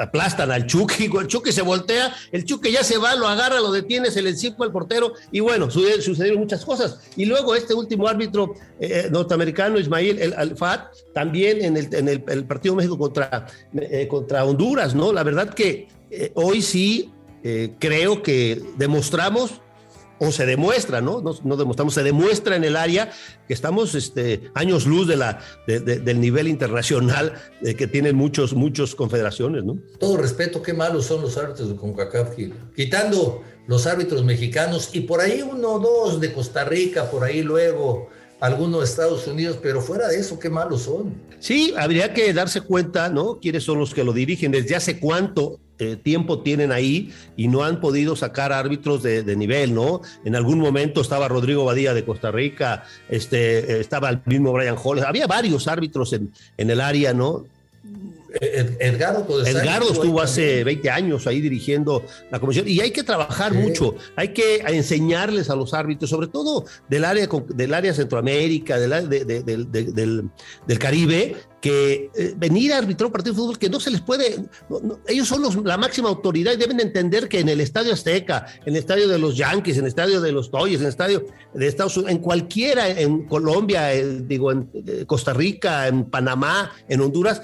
aplastan 0.00 0.50
al 0.50 0.66
Chucky, 0.66 1.04
el 1.20 1.28
Chucky 1.28 1.52
se 1.52 1.62
voltea, 1.62 2.14
el 2.30 2.44
Chucky 2.44 2.72
ya 2.72 2.84
se 2.84 2.98
va, 2.98 3.14
lo 3.14 3.28
agarra, 3.28 3.60
lo 3.60 3.72
detiene, 3.72 4.10
se 4.10 4.20
le 4.20 4.30
encima 4.30 4.66
al 4.66 4.72
portero 4.72 5.14
y 5.32 5.40
bueno, 5.40 5.70
sucedieron 5.70 6.40
muchas 6.40 6.62
cosas. 6.62 7.00
Y 7.16 7.24
luego 7.24 7.54
este 7.54 7.72
último 7.72 8.06
árbitro 8.06 8.54
norteamericano, 9.10 9.78
Ismael 9.78 10.18
el 10.18 10.34
Alfat, 10.34 10.94
también 11.14 11.64
en 11.64 11.78
el, 11.78 11.94
en 11.94 12.08
el, 12.08 12.44
partido 12.44 12.74
México 12.74 12.98
contra, 12.98 13.46
contra 14.08 14.25
contra 14.26 14.44
Honduras, 14.44 14.92
¿no? 14.96 15.12
La 15.12 15.22
verdad 15.22 15.54
que 15.54 15.86
eh, 16.10 16.32
hoy 16.34 16.60
sí 16.60 17.12
eh, 17.44 17.74
creo 17.78 18.24
que 18.24 18.60
demostramos 18.76 19.60
o 20.18 20.32
se 20.32 20.46
demuestra, 20.46 21.00
¿no? 21.00 21.22
¿no? 21.44 21.56
demostramos, 21.56 21.94
se 21.94 22.02
demuestra 22.02 22.56
en 22.56 22.64
el 22.64 22.74
área 22.74 23.12
que 23.46 23.54
estamos 23.54 23.94
este, 23.94 24.50
años 24.54 24.84
luz 24.84 25.06
de 25.06 25.16
la, 25.16 25.40
del 25.66 26.20
nivel 26.20 26.48
internacional 26.48 27.34
que 27.60 27.86
tienen 27.86 28.16
muchos, 28.16 28.54
muchos 28.54 28.94
confederaciones, 28.94 29.64
¿no? 29.64 29.78
Todo 30.00 30.16
respeto, 30.16 30.62
qué 30.62 30.72
malos 30.72 31.04
son 31.04 31.20
los 31.20 31.36
árbitros 31.36 31.68
de 31.68 31.76
CONCACAF, 31.76 32.30
quitando 32.74 33.42
los 33.66 33.86
árbitros 33.86 34.24
mexicanos 34.24 34.88
y 34.94 35.00
por 35.00 35.20
ahí 35.20 35.42
uno 35.42 35.74
o 35.74 35.78
dos 35.78 36.20
de 36.20 36.32
Costa 36.32 36.64
Rica, 36.64 37.10
por 37.10 37.22
ahí 37.22 37.42
luego 37.42 38.08
algunos 38.40 38.88
Estados 38.88 39.26
Unidos, 39.26 39.58
pero 39.62 39.80
fuera 39.80 40.08
de 40.08 40.18
eso, 40.18 40.38
qué 40.38 40.50
malos 40.50 40.82
son. 40.82 41.14
Sí, 41.38 41.74
habría 41.76 42.12
que 42.12 42.32
darse 42.32 42.60
cuenta, 42.60 43.08
¿no? 43.08 43.38
¿Quiénes 43.40 43.64
son 43.64 43.78
los 43.78 43.94
que 43.94 44.04
lo 44.04 44.12
dirigen? 44.12 44.52
¿Desde 44.52 44.76
hace 44.76 44.98
cuánto 44.98 45.58
eh, 45.78 45.96
tiempo 45.96 46.42
tienen 46.42 46.72
ahí 46.72 47.12
y 47.36 47.48
no 47.48 47.62
han 47.62 47.80
podido 47.80 48.16
sacar 48.16 48.52
árbitros 48.52 49.02
de, 49.02 49.36
nivel, 49.36 49.74
¿no? 49.74 50.00
En 50.24 50.34
algún 50.34 50.58
momento 50.58 51.00
estaba 51.00 51.28
Rodrigo 51.28 51.64
Badía 51.64 51.92
de 51.92 52.04
Costa 52.04 52.30
Rica, 52.30 52.84
este, 53.10 53.80
estaba 53.80 54.08
el 54.08 54.22
mismo 54.24 54.52
Brian 54.52 54.76
Hall, 54.82 55.04
había 55.04 55.26
varios 55.26 55.68
árbitros 55.68 56.14
en, 56.14 56.32
en 56.56 56.70
el 56.70 56.80
área, 56.80 57.12
¿no? 57.12 57.44
Edgardo, 58.40 59.46
Edgardo 59.46 59.92
estuvo 59.92 60.20
hace 60.20 60.64
20 60.64 60.90
años 60.90 61.26
ahí 61.26 61.40
dirigiendo 61.40 62.04
la 62.30 62.40
comisión 62.40 62.66
y 62.68 62.80
hay 62.80 62.90
que 62.90 63.02
trabajar 63.02 63.54
mucho, 63.54 63.94
hay 64.16 64.28
que 64.28 64.58
enseñarles 64.66 65.50
a 65.50 65.56
los 65.56 65.74
árbitros, 65.74 66.10
sobre 66.10 66.26
todo 66.28 66.64
del 66.88 67.04
área, 67.04 67.28
del 67.48 67.74
área 67.74 67.94
Centroamérica, 67.94 68.78
del, 68.78 69.08
del, 69.08 70.30
del 70.66 70.78
Caribe, 70.78 71.36
que 71.66 72.10
eh, 72.14 72.34
venir 72.36 72.72
a 72.72 72.78
arbitrar 72.78 73.06
un 73.06 73.12
partido 73.12 73.34
de 73.34 73.40
fútbol 73.40 73.58
que 73.58 73.68
no 73.68 73.80
se 73.80 73.90
les 73.90 74.00
puede, 74.00 74.36
ellos 75.08 75.26
son 75.26 75.42
los, 75.42 75.56
la 75.56 75.76
máxima 75.76 76.08
autoridad 76.08 76.52
y 76.52 76.56
deben 76.56 76.78
entender 76.78 77.28
que 77.28 77.40
en 77.40 77.48
el 77.48 77.60
Estadio 77.60 77.92
Azteca, 77.92 78.46
en 78.64 78.74
el 78.74 78.76
Estadio 78.76 79.08
de 79.08 79.18
los 79.18 79.36
Yankees, 79.36 79.76
en 79.76 79.82
el 79.82 79.88
Estadio 79.88 80.20
de 80.20 80.30
los 80.30 80.50
Toyes, 80.52 80.76
en 80.76 80.84
el 80.84 80.90
Estadio 80.90 81.26
de 81.54 81.66
Estados 81.66 81.96
Unidos, 81.96 82.12
en 82.12 82.18
cualquiera, 82.18 82.88
en 82.88 83.26
Colombia, 83.26 83.92
eh, 83.92 84.20
digo, 84.22 84.52
en 84.52 84.70
eh, 84.74 85.04
Costa 85.06 85.32
Rica, 85.32 85.88
en 85.88 86.04
Panamá, 86.04 86.70
en 86.88 87.00
Honduras, 87.00 87.42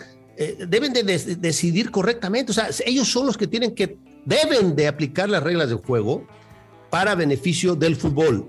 deben 0.66 0.92
de, 0.92 1.02
decidir 1.02 1.90
correctamente, 1.90 2.52
o 2.52 2.54
sea, 2.54 2.68
ellos 2.86 3.08
son 3.08 3.26
los 3.26 3.36
que 3.36 3.46
tienen 3.46 3.74
que, 3.74 3.96
deben 4.24 4.74
de 4.74 4.88
aplicar 4.88 5.28
las 5.28 5.42
reglas 5.42 5.68
del 5.68 5.78
juego 5.78 6.26
para 6.90 7.14
beneficio 7.14 7.74
del 7.74 7.96
fútbol, 7.96 8.46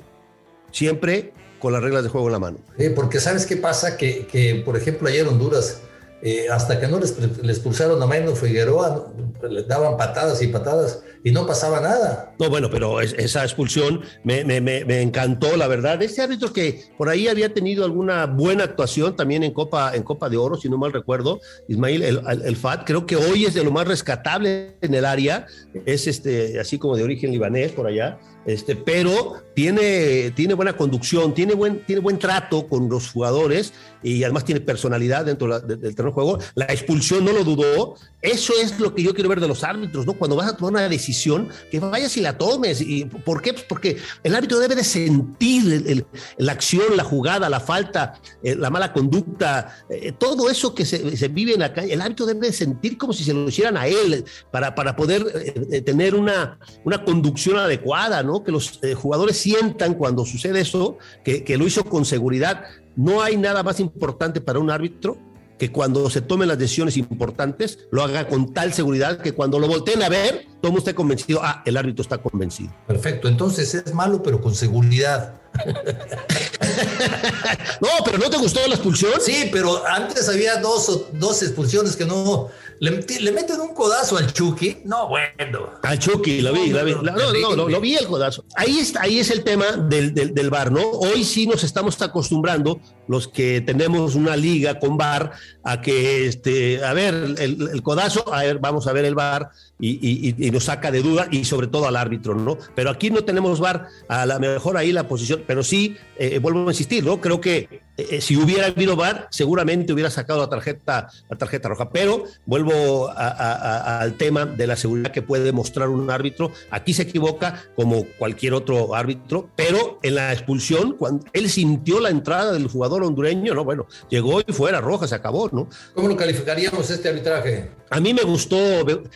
siempre 0.72 1.34
con 1.60 1.74
las 1.74 1.82
reglas 1.82 2.04
de 2.04 2.10
juego 2.10 2.28
en 2.28 2.34
la 2.34 2.40
mano. 2.40 2.58
porque 2.96 3.20
sabes 3.20 3.46
qué 3.46 3.56
pasa, 3.58 3.98
que, 3.98 4.28
que 4.28 4.62
por 4.66 4.76
ejemplo 4.76 5.08
ayer 5.08 5.28
Honduras, 5.28 5.82
eh, 6.26 6.48
hasta 6.50 6.80
que 6.80 6.88
no 6.88 7.00
les, 7.00 7.18
expulsaron 7.20 8.02
a 8.02 8.06
Maino 8.06 8.34
Figueroa, 8.34 9.12
les 9.50 9.68
daban 9.68 9.98
patadas 9.98 10.42
y 10.42 10.48
patadas 10.48 11.04
y 11.22 11.32
no 11.32 11.46
pasaba 11.46 11.82
nada. 11.82 12.34
No, 12.40 12.50
bueno, 12.50 12.70
pero 12.72 13.02
esa 13.02 13.44
expulsión 13.44 14.02
me, 14.24 14.46
me, 14.46 14.62
me, 14.62 15.02
encantó, 15.02 15.58
la 15.58 15.68
verdad. 15.68 16.02
Este 16.02 16.22
árbitro 16.22 16.54
que 16.54 16.86
por 16.98 17.10
ahí 17.10 17.28
había 17.28 17.54
tenido 17.54 17.84
alguna 17.84 18.26
buena 18.26 18.64
actuación 18.64 19.18
también 19.18 19.44
en 19.44 19.52
Copa, 19.52 19.94
en 19.96 20.04
Copa 20.04 20.30
de 20.30 20.38
Oro, 20.38 20.56
si 20.56 20.70
no 20.70 20.78
mal 20.78 20.94
recuerdo, 20.94 21.42
Ismail 21.68 22.02
el, 22.04 22.22
el, 22.46 22.56
FAT, 22.56 22.86
creo 22.86 23.06
que 23.06 23.18
hoy 23.18 23.44
es 23.44 23.54
de 23.54 23.64
lo 23.66 23.72
más 23.72 23.86
rescatable 23.86 24.78
en 24.80 24.94
el 24.94 25.04
área, 25.04 25.46
es 25.86 26.08
este, 26.08 26.58
así 26.58 26.78
como 26.78 26.96
de 26.96 27.04
origen 27.04 27.32
libanés 27.32 27.74
por 27.74 27.88
allá 27.88 28.18
este, 28.46 28.76
pero 28.76 29.42
tiene, 29.54 30.32
tiene 30.32 30.54
buena 30.54 30.76
conducción, 30.76 31.34
tiene 31.34 31.54
buen, 31.54 31.86
tiene 31.86 32.02
buen 32.02 32.20
trato 32.20 32.68
con 32.68 32.90
los 32.90 33.12
jugadores 33.12 33.74
y 34.02 34.24
además 34.24 34.46
tiene 34.46 34.62
personalidad 34.62 35.26
dentro 35.26 35.60
del 35.60 35.80
terreno 35.80 36.10
de 36.10 36.14
juego. 36.14 36.40
La 36.56 36.66
expulsión 36.66 37.24
no 37.24 37.32
lo 37.32 37.44
dudó. 37.44 37.96
Eso 38.22 38.54
es 38.62 38.80
lo 38.80 38.96
que 38.96 39.04
yo 39.04 39.14
quiero 39.14 39.30
ver 39.30 39.40
de 39.40 39.48
los 39.48 39.64
árbitros, 39.64 40.06
¿no? 40.06 40.14
Cuando 40.14 40.36
vas 40.36 40.50
a 40.50 40.58
tomar 40.58 40.74
una 40.74 40.90
decisión, 40.90 41.50
que 41.72 41.80
vayas 41.80 42.16
y 42.18 42.22
la 42.22 42.38
tomes. 42.38 42.82
¿Y 42.82 43.06
¿Por 43.06 43.42
qué? 43.42 43.54
Pues 43.54 43.66
porque 43.68 43.98
el 44.24 44.36
árbitro 44.36 44.60
debe 44.60 44.76
de 44.76 44.84
sentir 44.84 46.06
la 46.38 46.52
acción, 46.52 46.98
la 46.98 47.04
jugada, 47.04 47.50
la 47.50 47.60
falta, 47.60 48.20
eh, 48.42 48.56
la 48.56 48.70
mala 48.70 48.94
conducta, 48.94 49.76
eh, 49.90 50.14
todo 50.18 50.50
eso 50.50 50.74
que 50.74 50.86
se, 50.86 51.16
se, 51.16 51.28
vive 51.28 51.54
en 51.54 51.60
la 51.60 51.74
calle. 51.74 51.94
El 51.94 52.02
árbitro 52.02 52.26
debe 52.26 52.48
de 52.48 52.54
sentir 52.54 52.98
como 52.98 53.14
si 53.14 53.24
se 53.24 53.34
lo 53.34 53.48
hicieran 53.48 53.78
a 53.78 53.88
él 53.88 54.26
para, 54.52 54.74
para 54.74 54.96
poder 54.96 55.26
eh, 55.72 55.82
tener 55.82 56.16
una, 56.16 56.58
una 56.84 57.04
conducción 57.04 57.58
adecuada, 57.58 58.24
¿no? 58.24 58.33
Que 58.42 58.54
los 58.54 58.80
eh, 58.82 58.94
jugadores 58.94 59.38
sientan 59.38 59.96
cuando 59.96 60.26
sucede 60.26 60.62
eso, 60.62 60.98
que, 61.24 61.44
lo 61.58 61.68
hizo 61.68 61.84
con 61.84 62.06
seguridad. 62.06 62.64
No 62.96 63.22
hay 63.22 63.36
nada 63.36 63.64
más 63.64 63.82
importante 63.82 64.40
para 64.40 64.60
un 64.60 64.72
árbitro 64.72 65.18
que 65.60 65.72
cuando 65.72 66.10
se 66.10 66.22
tomen 66.22 66.48
las 66.48 66.58
decisiones 66.58 66.98
importantes 66.98 67.80
lo 67.92 68.02
haga 68.02 68.28
con 68.28 68.54
tal 68.54 68.74
seguridad 68.74 69.20
que 69.20 69.34
cuando 69.34 69.60
lo 69.60 69.68
volteen 69.68 70.02
a 70.02 70.10
ver, 70.10 70.48
todo 70.62 70.72
mundo 70.72 70.80
esté 70.80 70.96
convencido, 70.96 71.42
ah, 71.44 71.62
el 71.66 71.78
árbitro 71.78 72.02
está 72.02 72.18
convencido. 72.18 72.74
Perfecto, 72.88 73.28
entonces 73.28 73.76
es 73.76 73.94
malo 73.94 74.24
pero 74.24 74.42
con 74.42 74.56
seguridad. 74.56 75.42
no, 77.82 77.88
pero 78.04 78.18
¿no 78.18 78.30
te 78.30 78.38
gustó 78.38 78.60
la 78.68 78.76
expulsión? 78.76 79.14
Sí, 79.22 79.50
pero 79.52 79.86
antes 79.86 80.28
había 80.28 80.58
dos, 80.58 81.06
dos 81.14 81.44
expulsiones 81.44 81.96
que 81.96 82.06
no, 82.06 82.50
le, 82.92 83.32
meten 83.32 83.62
un 83.62 83.74
codazo 83.74 84.18
al 84.18 84.34
Chucky. 84.34 84.80
No, 84.84 85.08
bueno. 85.08 85.70
Al 85.84 86.00
Chucky, 86.00 86.42
lo 86.42 86.52
vi, 86.52 86.70
lo 86.70 86.84
vi. 86.84 86.94
No, 86.96 87.56
no, 87.56 87.70
lo 87.70 87.80
vi 87.80 87.96
el 87.96 88.06
codazo. 88.08 88.44
Ahí, 88.56 88.80
está, 88.80 89.04
ahí 89.04 89.20
es 89.20 89.32
el 89.32 89.46
tema 89.46 89.66
del, 89.72 90.14
del, 90.14 90.50
bar, 90.50 90.70
¿no? 90.70 90.82
Hoy 90.82 91.24
sí 91.24 91.48
nos 91.48 91.64
estamos 91.64 92.02
acostumbrando, 92.02 92.82
los 93.08 93.30
que 93.30 93.62
tenemos 93.62 94.16
una 94.16 94.36
liga 94.36 94.80
con 94.80 94.98
bar, 94.98 95.32
a 95.64 95.80
que, 95.80 96.28
este, 96.28 96.84
a 96.84 96.92
ver, 96.94 97.14
el, 97.14 97.70
el 97.74 97.84
codazo, 97.84 98.34
a 98.34 98.44
ver, 98.44 98.60
vamos 98.60 98.86
a 98.88 98.92
ver 98.92 99.06
el 99.06 99.16
bar 99.16 99.52
y, 99.80 100.50
nos 100.52 100.66
saca 100.66 100.92
de 100.92 101.02
duda 101.02 101.28
y 101.32 101.46
sobre 101.46 101.68
todo 101.68 101.88
al 101.88 101.96
árbitro, 101.96 102.36
¿no? 102.36 102.58
Pero 102.76 102.90
aquí 102.90 103.10
no 103.10 103.24
tenemos 103.24 103.60
VAR, 103.60 103.88
a 104.08 104.26
lo 104.26 104.40
mejor 104.40 104.78
ahí 104.78 104.92
la 104.92 105.08
posición, 105.08 105.44
pero 105.46 105.64
sí, 105.64 105.98
eh, 106.18 106.40
vuelvo 106.40 106.68
a 106.68 106.72
insistir, 106.72 107.04
¿no? 107.04 107.20
Creo 107.20 107.42
que 107.42 107.82
eh, 107.96 108.22
si 108.22 108.36
hubiera 108.38 108.68
habido 108.68 108.96
VAR, 108.96 109.28
seguramente 109.30 109.94
hubiera 109.94 110.10
sacado 110.10 110.40
la 110.40 110.50
tarjeta, 110.50 111.10
la 111.30 111.38
tarjeta 111.38 111.70
roja, 111.70 111.92
pero 111.92 112.24
vuelvo 112.46 113.12
al 113.16 114.16
tema 114.18 114.46
de 114.46 114.66
la 114.68 114.76
seguridad 114.76 115.12
que 115.12 115.22
puede 115.22 115.52
mostrar 115.52 115.90
un 115.90 116.10
árbitro. 116.10 116.52
Aquí 116.72 116.94
se 116.94 117.04
equivoca 117.04 117.64
como 117.76 118.06
cualquier 118.18 118.54
otro 118.54 118.96
árbitro, 118.96 119.50
pero 119.56 120.00
en 120.02 120.16
la 120.16 120.34
expulsión, 120.34 120.94
cuando 120.94 121.26
él 121.34 121.50
sintió 121.50 122.00
la 122.00 122.10
entrada 122.10 122.54
del 122.54 122.68
jugador 122.68 123.04
hondureño, 123.04 123.54
¿no? 123.54 123.64
Bueno, 123.64 123.86
llegó 124.10 124.42
y 124.42 124.52
fuera 124.54 124.82
roja, 124.82 125.08
se 125.08 125.16
acabó, 125.16 125.50
¿no? 125.52 125.68
¿Cómo 125.94 126.08
lo 126.08 126.16
calificaríamos 126.18 126.90
este 126.90 127.10
arbitraje? 127.10 127.83
A 127.94 128.00
mí 128.00 128.12
me 128.12 128.24
gustó, 128.24 128.58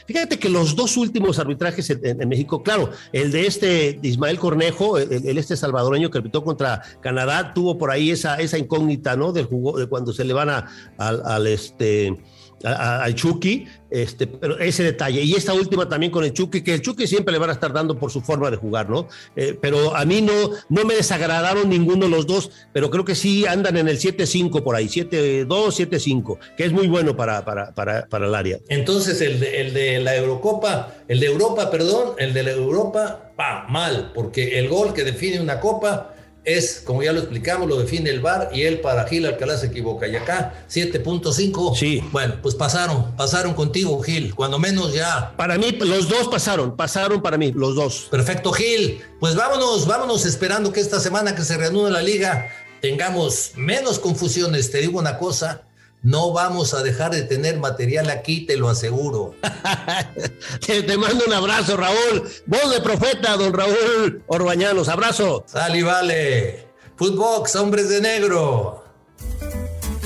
fíjate 0.06 0.38
que 0.38 0.50
los 0.50 0.76
dos 0.76 0.98
últimos 0.98 1.40
arbitrajes 1.40 1.90
en, 1.90 2.30
México, 2.30 2.62
claro, 2.62 2.92
el 3.12 3.32
de 3.32 3.48
este 3.48 4.00
Ismael 4.04 4.38
Cornejo, 4.38 5.00
el, 5.00 5.36
este 5.36 5.58
salvadoreño 5.58 6.12
que 6.12 6.20
arbitró 6.20 6.44
contra 6.44 6.84
Canadá, 7.02 7.56
tuvo 7.56 7.80
por 7.80 7.90
ahí 7.90 8.12
esa, 8.12 8.36
esa 8.36 8.60
incógnita, 8.60 9.16
¿no? 9.16 9.32
Del 9.32 9.46
jugo, 9.46 9.80
de 9.80 9.88
cuando 9.88 10.14
se 10.14 10.24
le 10.24 10.34
van 10.34 10.52
a, 10.52 10.68
al 11.00 11.48
este 11.48 12.16
al 12.64 13.14
Chucky, 13.16 13.68
este, 13.90 14.28
pero 14.28 14.60
ese 14.60 14.84
detalle. 14.84 15.22
Y 15.22 15.34
esta 15.34 15.54
última 15.54 15.88
también 15.88 16.12
con 16.12 16.24
el 16.24 16.34
Chucky, 16.34 16.62
que 16.62 16.74
el 16.74 16.82
Chucky 16.82 17.08
siempre 17.08 17.32
le 17.32 17.40
van 17.40 17.50
a 17.50 17.54
estar 17.54 17.72
dando 17.72 17.98
por 17.98 18.12
su 18.12 18.22
forma 18.22 18.50
de 18.50 18.58
jugar, 18.58 18.90
¿no? 18.90 19.08
Eh, 19.36 19.58
pero 19.62 19.96
a 19.96 20.06
mí 20.06 20.22
no, 20.22 20.52
no 20.70 20.86
me 20.86 20.96
desagradaron 20.96 21.70
ninguno 21.70 22.06
de 22.06 22.12
los 22.12 22.28
dos, 22.28 22.52
pero 22.74 22.90
creo 22.90 23.06
que 23.06 23.16
sí 23.16 23.46
andan 23.46 23.78
en 23.78 23.88
el 23.88 24.00
7-5 24.00 24.64
por 24.64 24.76
ahí, 24.76 24.88
7-2, 24.88 25.48
7-5, 25.48 26.38
que 26.58 26.66
es 26.66 26.72
muy 26.72 26.88
bueno 26.88 27.16
para, 27.16 27.46
para, 27.46 27.74
para, 27.74 28.08
para 28.08 28.28
el 28.28 28.36
área. 28.36 28.60
Entonces, 28.70 29.22
el 29.22 29.40
de, 29.40 29.62
el 29.62 29.74
de 29.74 30.00
la 30.00 30.16
Eurocopa, 30.16 30.96
el 31.08 31.20
de 31.20 31.28
Europa, 31.28 31.70
perdón, 31.70 32.14
el 32.18 32.34
de 32.34 32.44
la 32.44 32.52
Europa, 32.52 33.32
va 33.40 33.66
mal, 33.70 34.12
porque 34.14 34.60
el 34.60 34.68
gol 34.68 34.94
que 34.94 35.04
define 35.04 35.40
una 35.40 35.60
copa 35.60 36.16
es, 36.48 36.82
como 36.86 37.04
ya 37.04 37.12
lo 37.12 37.20
explicamos, 37.20 37.68
lo 37.68 37.78
define 37.78 38.10
el 38.10 38.22
VAR 38.22 38.50
y 38.54 38.64
él 38.64 38.80
para 38.80 39.06
Gil 39.06 39.26
Alcalá 39.26 39.58
se 39.58 39.68
equivoca. 39.68 40.08
Y 40.08 40.16
acá, 40.16 40.66
7.5. 40.70 41.76
Sí. 41.76 42.02
Bueno, 42.14 42.36
pues 42.42 42.56
pasaron, 42.56 43.12
pasaron 43.18 43.54
contigo, 43.54 44.02
Gil, 44.02 44.34
cuando 44.34 44.58
menos 44.58 44.94
ya. 44.94 45.34
Para 45.36 45.58
mí, 45.58 45.72
los 45.72 46.08
dos 46.08 46.30
pasaron, 46.30 46.78
pasaron 46.78 47.22
para 47.22 47.38
mí, 47.38 47.52
los 47.52 47.76
dos. 47.76 48.08
Perfecto, 48.10 48.54
Gil. 48.54 49.02
Pues 49.20 49.36
vámonos, 49.36 49.86
vámonos 49.86 50.26
esperando 50.26 50.72
que 50.72 50.80
esta 50.80 51.02
semana 51.02 51.36
que 51.36 51.44
se 51.44 51.58
reanude 51.58 51.92
la 51.92 52.02
liga 52.02 52.50
tengamos 52.82 53.52
menos 53.56 54.00
confusiones. 54.00 54.72
Te 54.72 54.78
digo 54.78 55.00
una 55.00 55.18
cosa, 55.18 55.64
no 56.08 56.32
vamos 56.32 56.74
a 56.74 56.84
dejar 56.84 57.12
de 57.12 57.24
tener 57.24 57.60
material 57.60 58.10
aquí, 58.10 58.46
te 58.46 58.56
lo 58.56 58.70
aseguro. 58.70 59.36
te, 60.66 60.98
mando 60.98 61.26
un 61.28 61.34
abrazo, 61.34 61.76
Raúl. 61.76 62.24
Voz 62.46 62.72
de 62.72 62.80
profeta, 62.80 63.36
don 63.36 63.52
Raúl 63.52 64.24
Orbañanos. 64.28 64.88
Abrazo. 64.88 65.44
Sal 65.46 65.76
y 65.76 65.82
vale. 65.82 66.66
Footbox, 66.96 67.58
hombres 67.58 67.90
de 67.90 68.00
negro. 68.00 68.86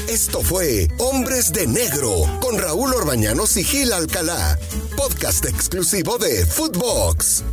Esto 0.07 0.41
fue 0.41 0.87
Hombres 0.97 1.53
de 1.53 1.67
Negro 1.67 2.11
con 2.41 2.57
Raúl 2.57 2.95
Orbañanos 2.95 3.55
y 3.57 3.63
Gil 3.63 3.93
Alcalá, 3.93 4.57
podcast 4.97 5.45
exclusivo 5.45 6.17
de 6.17 6.47
Footbox. 6.47 7.43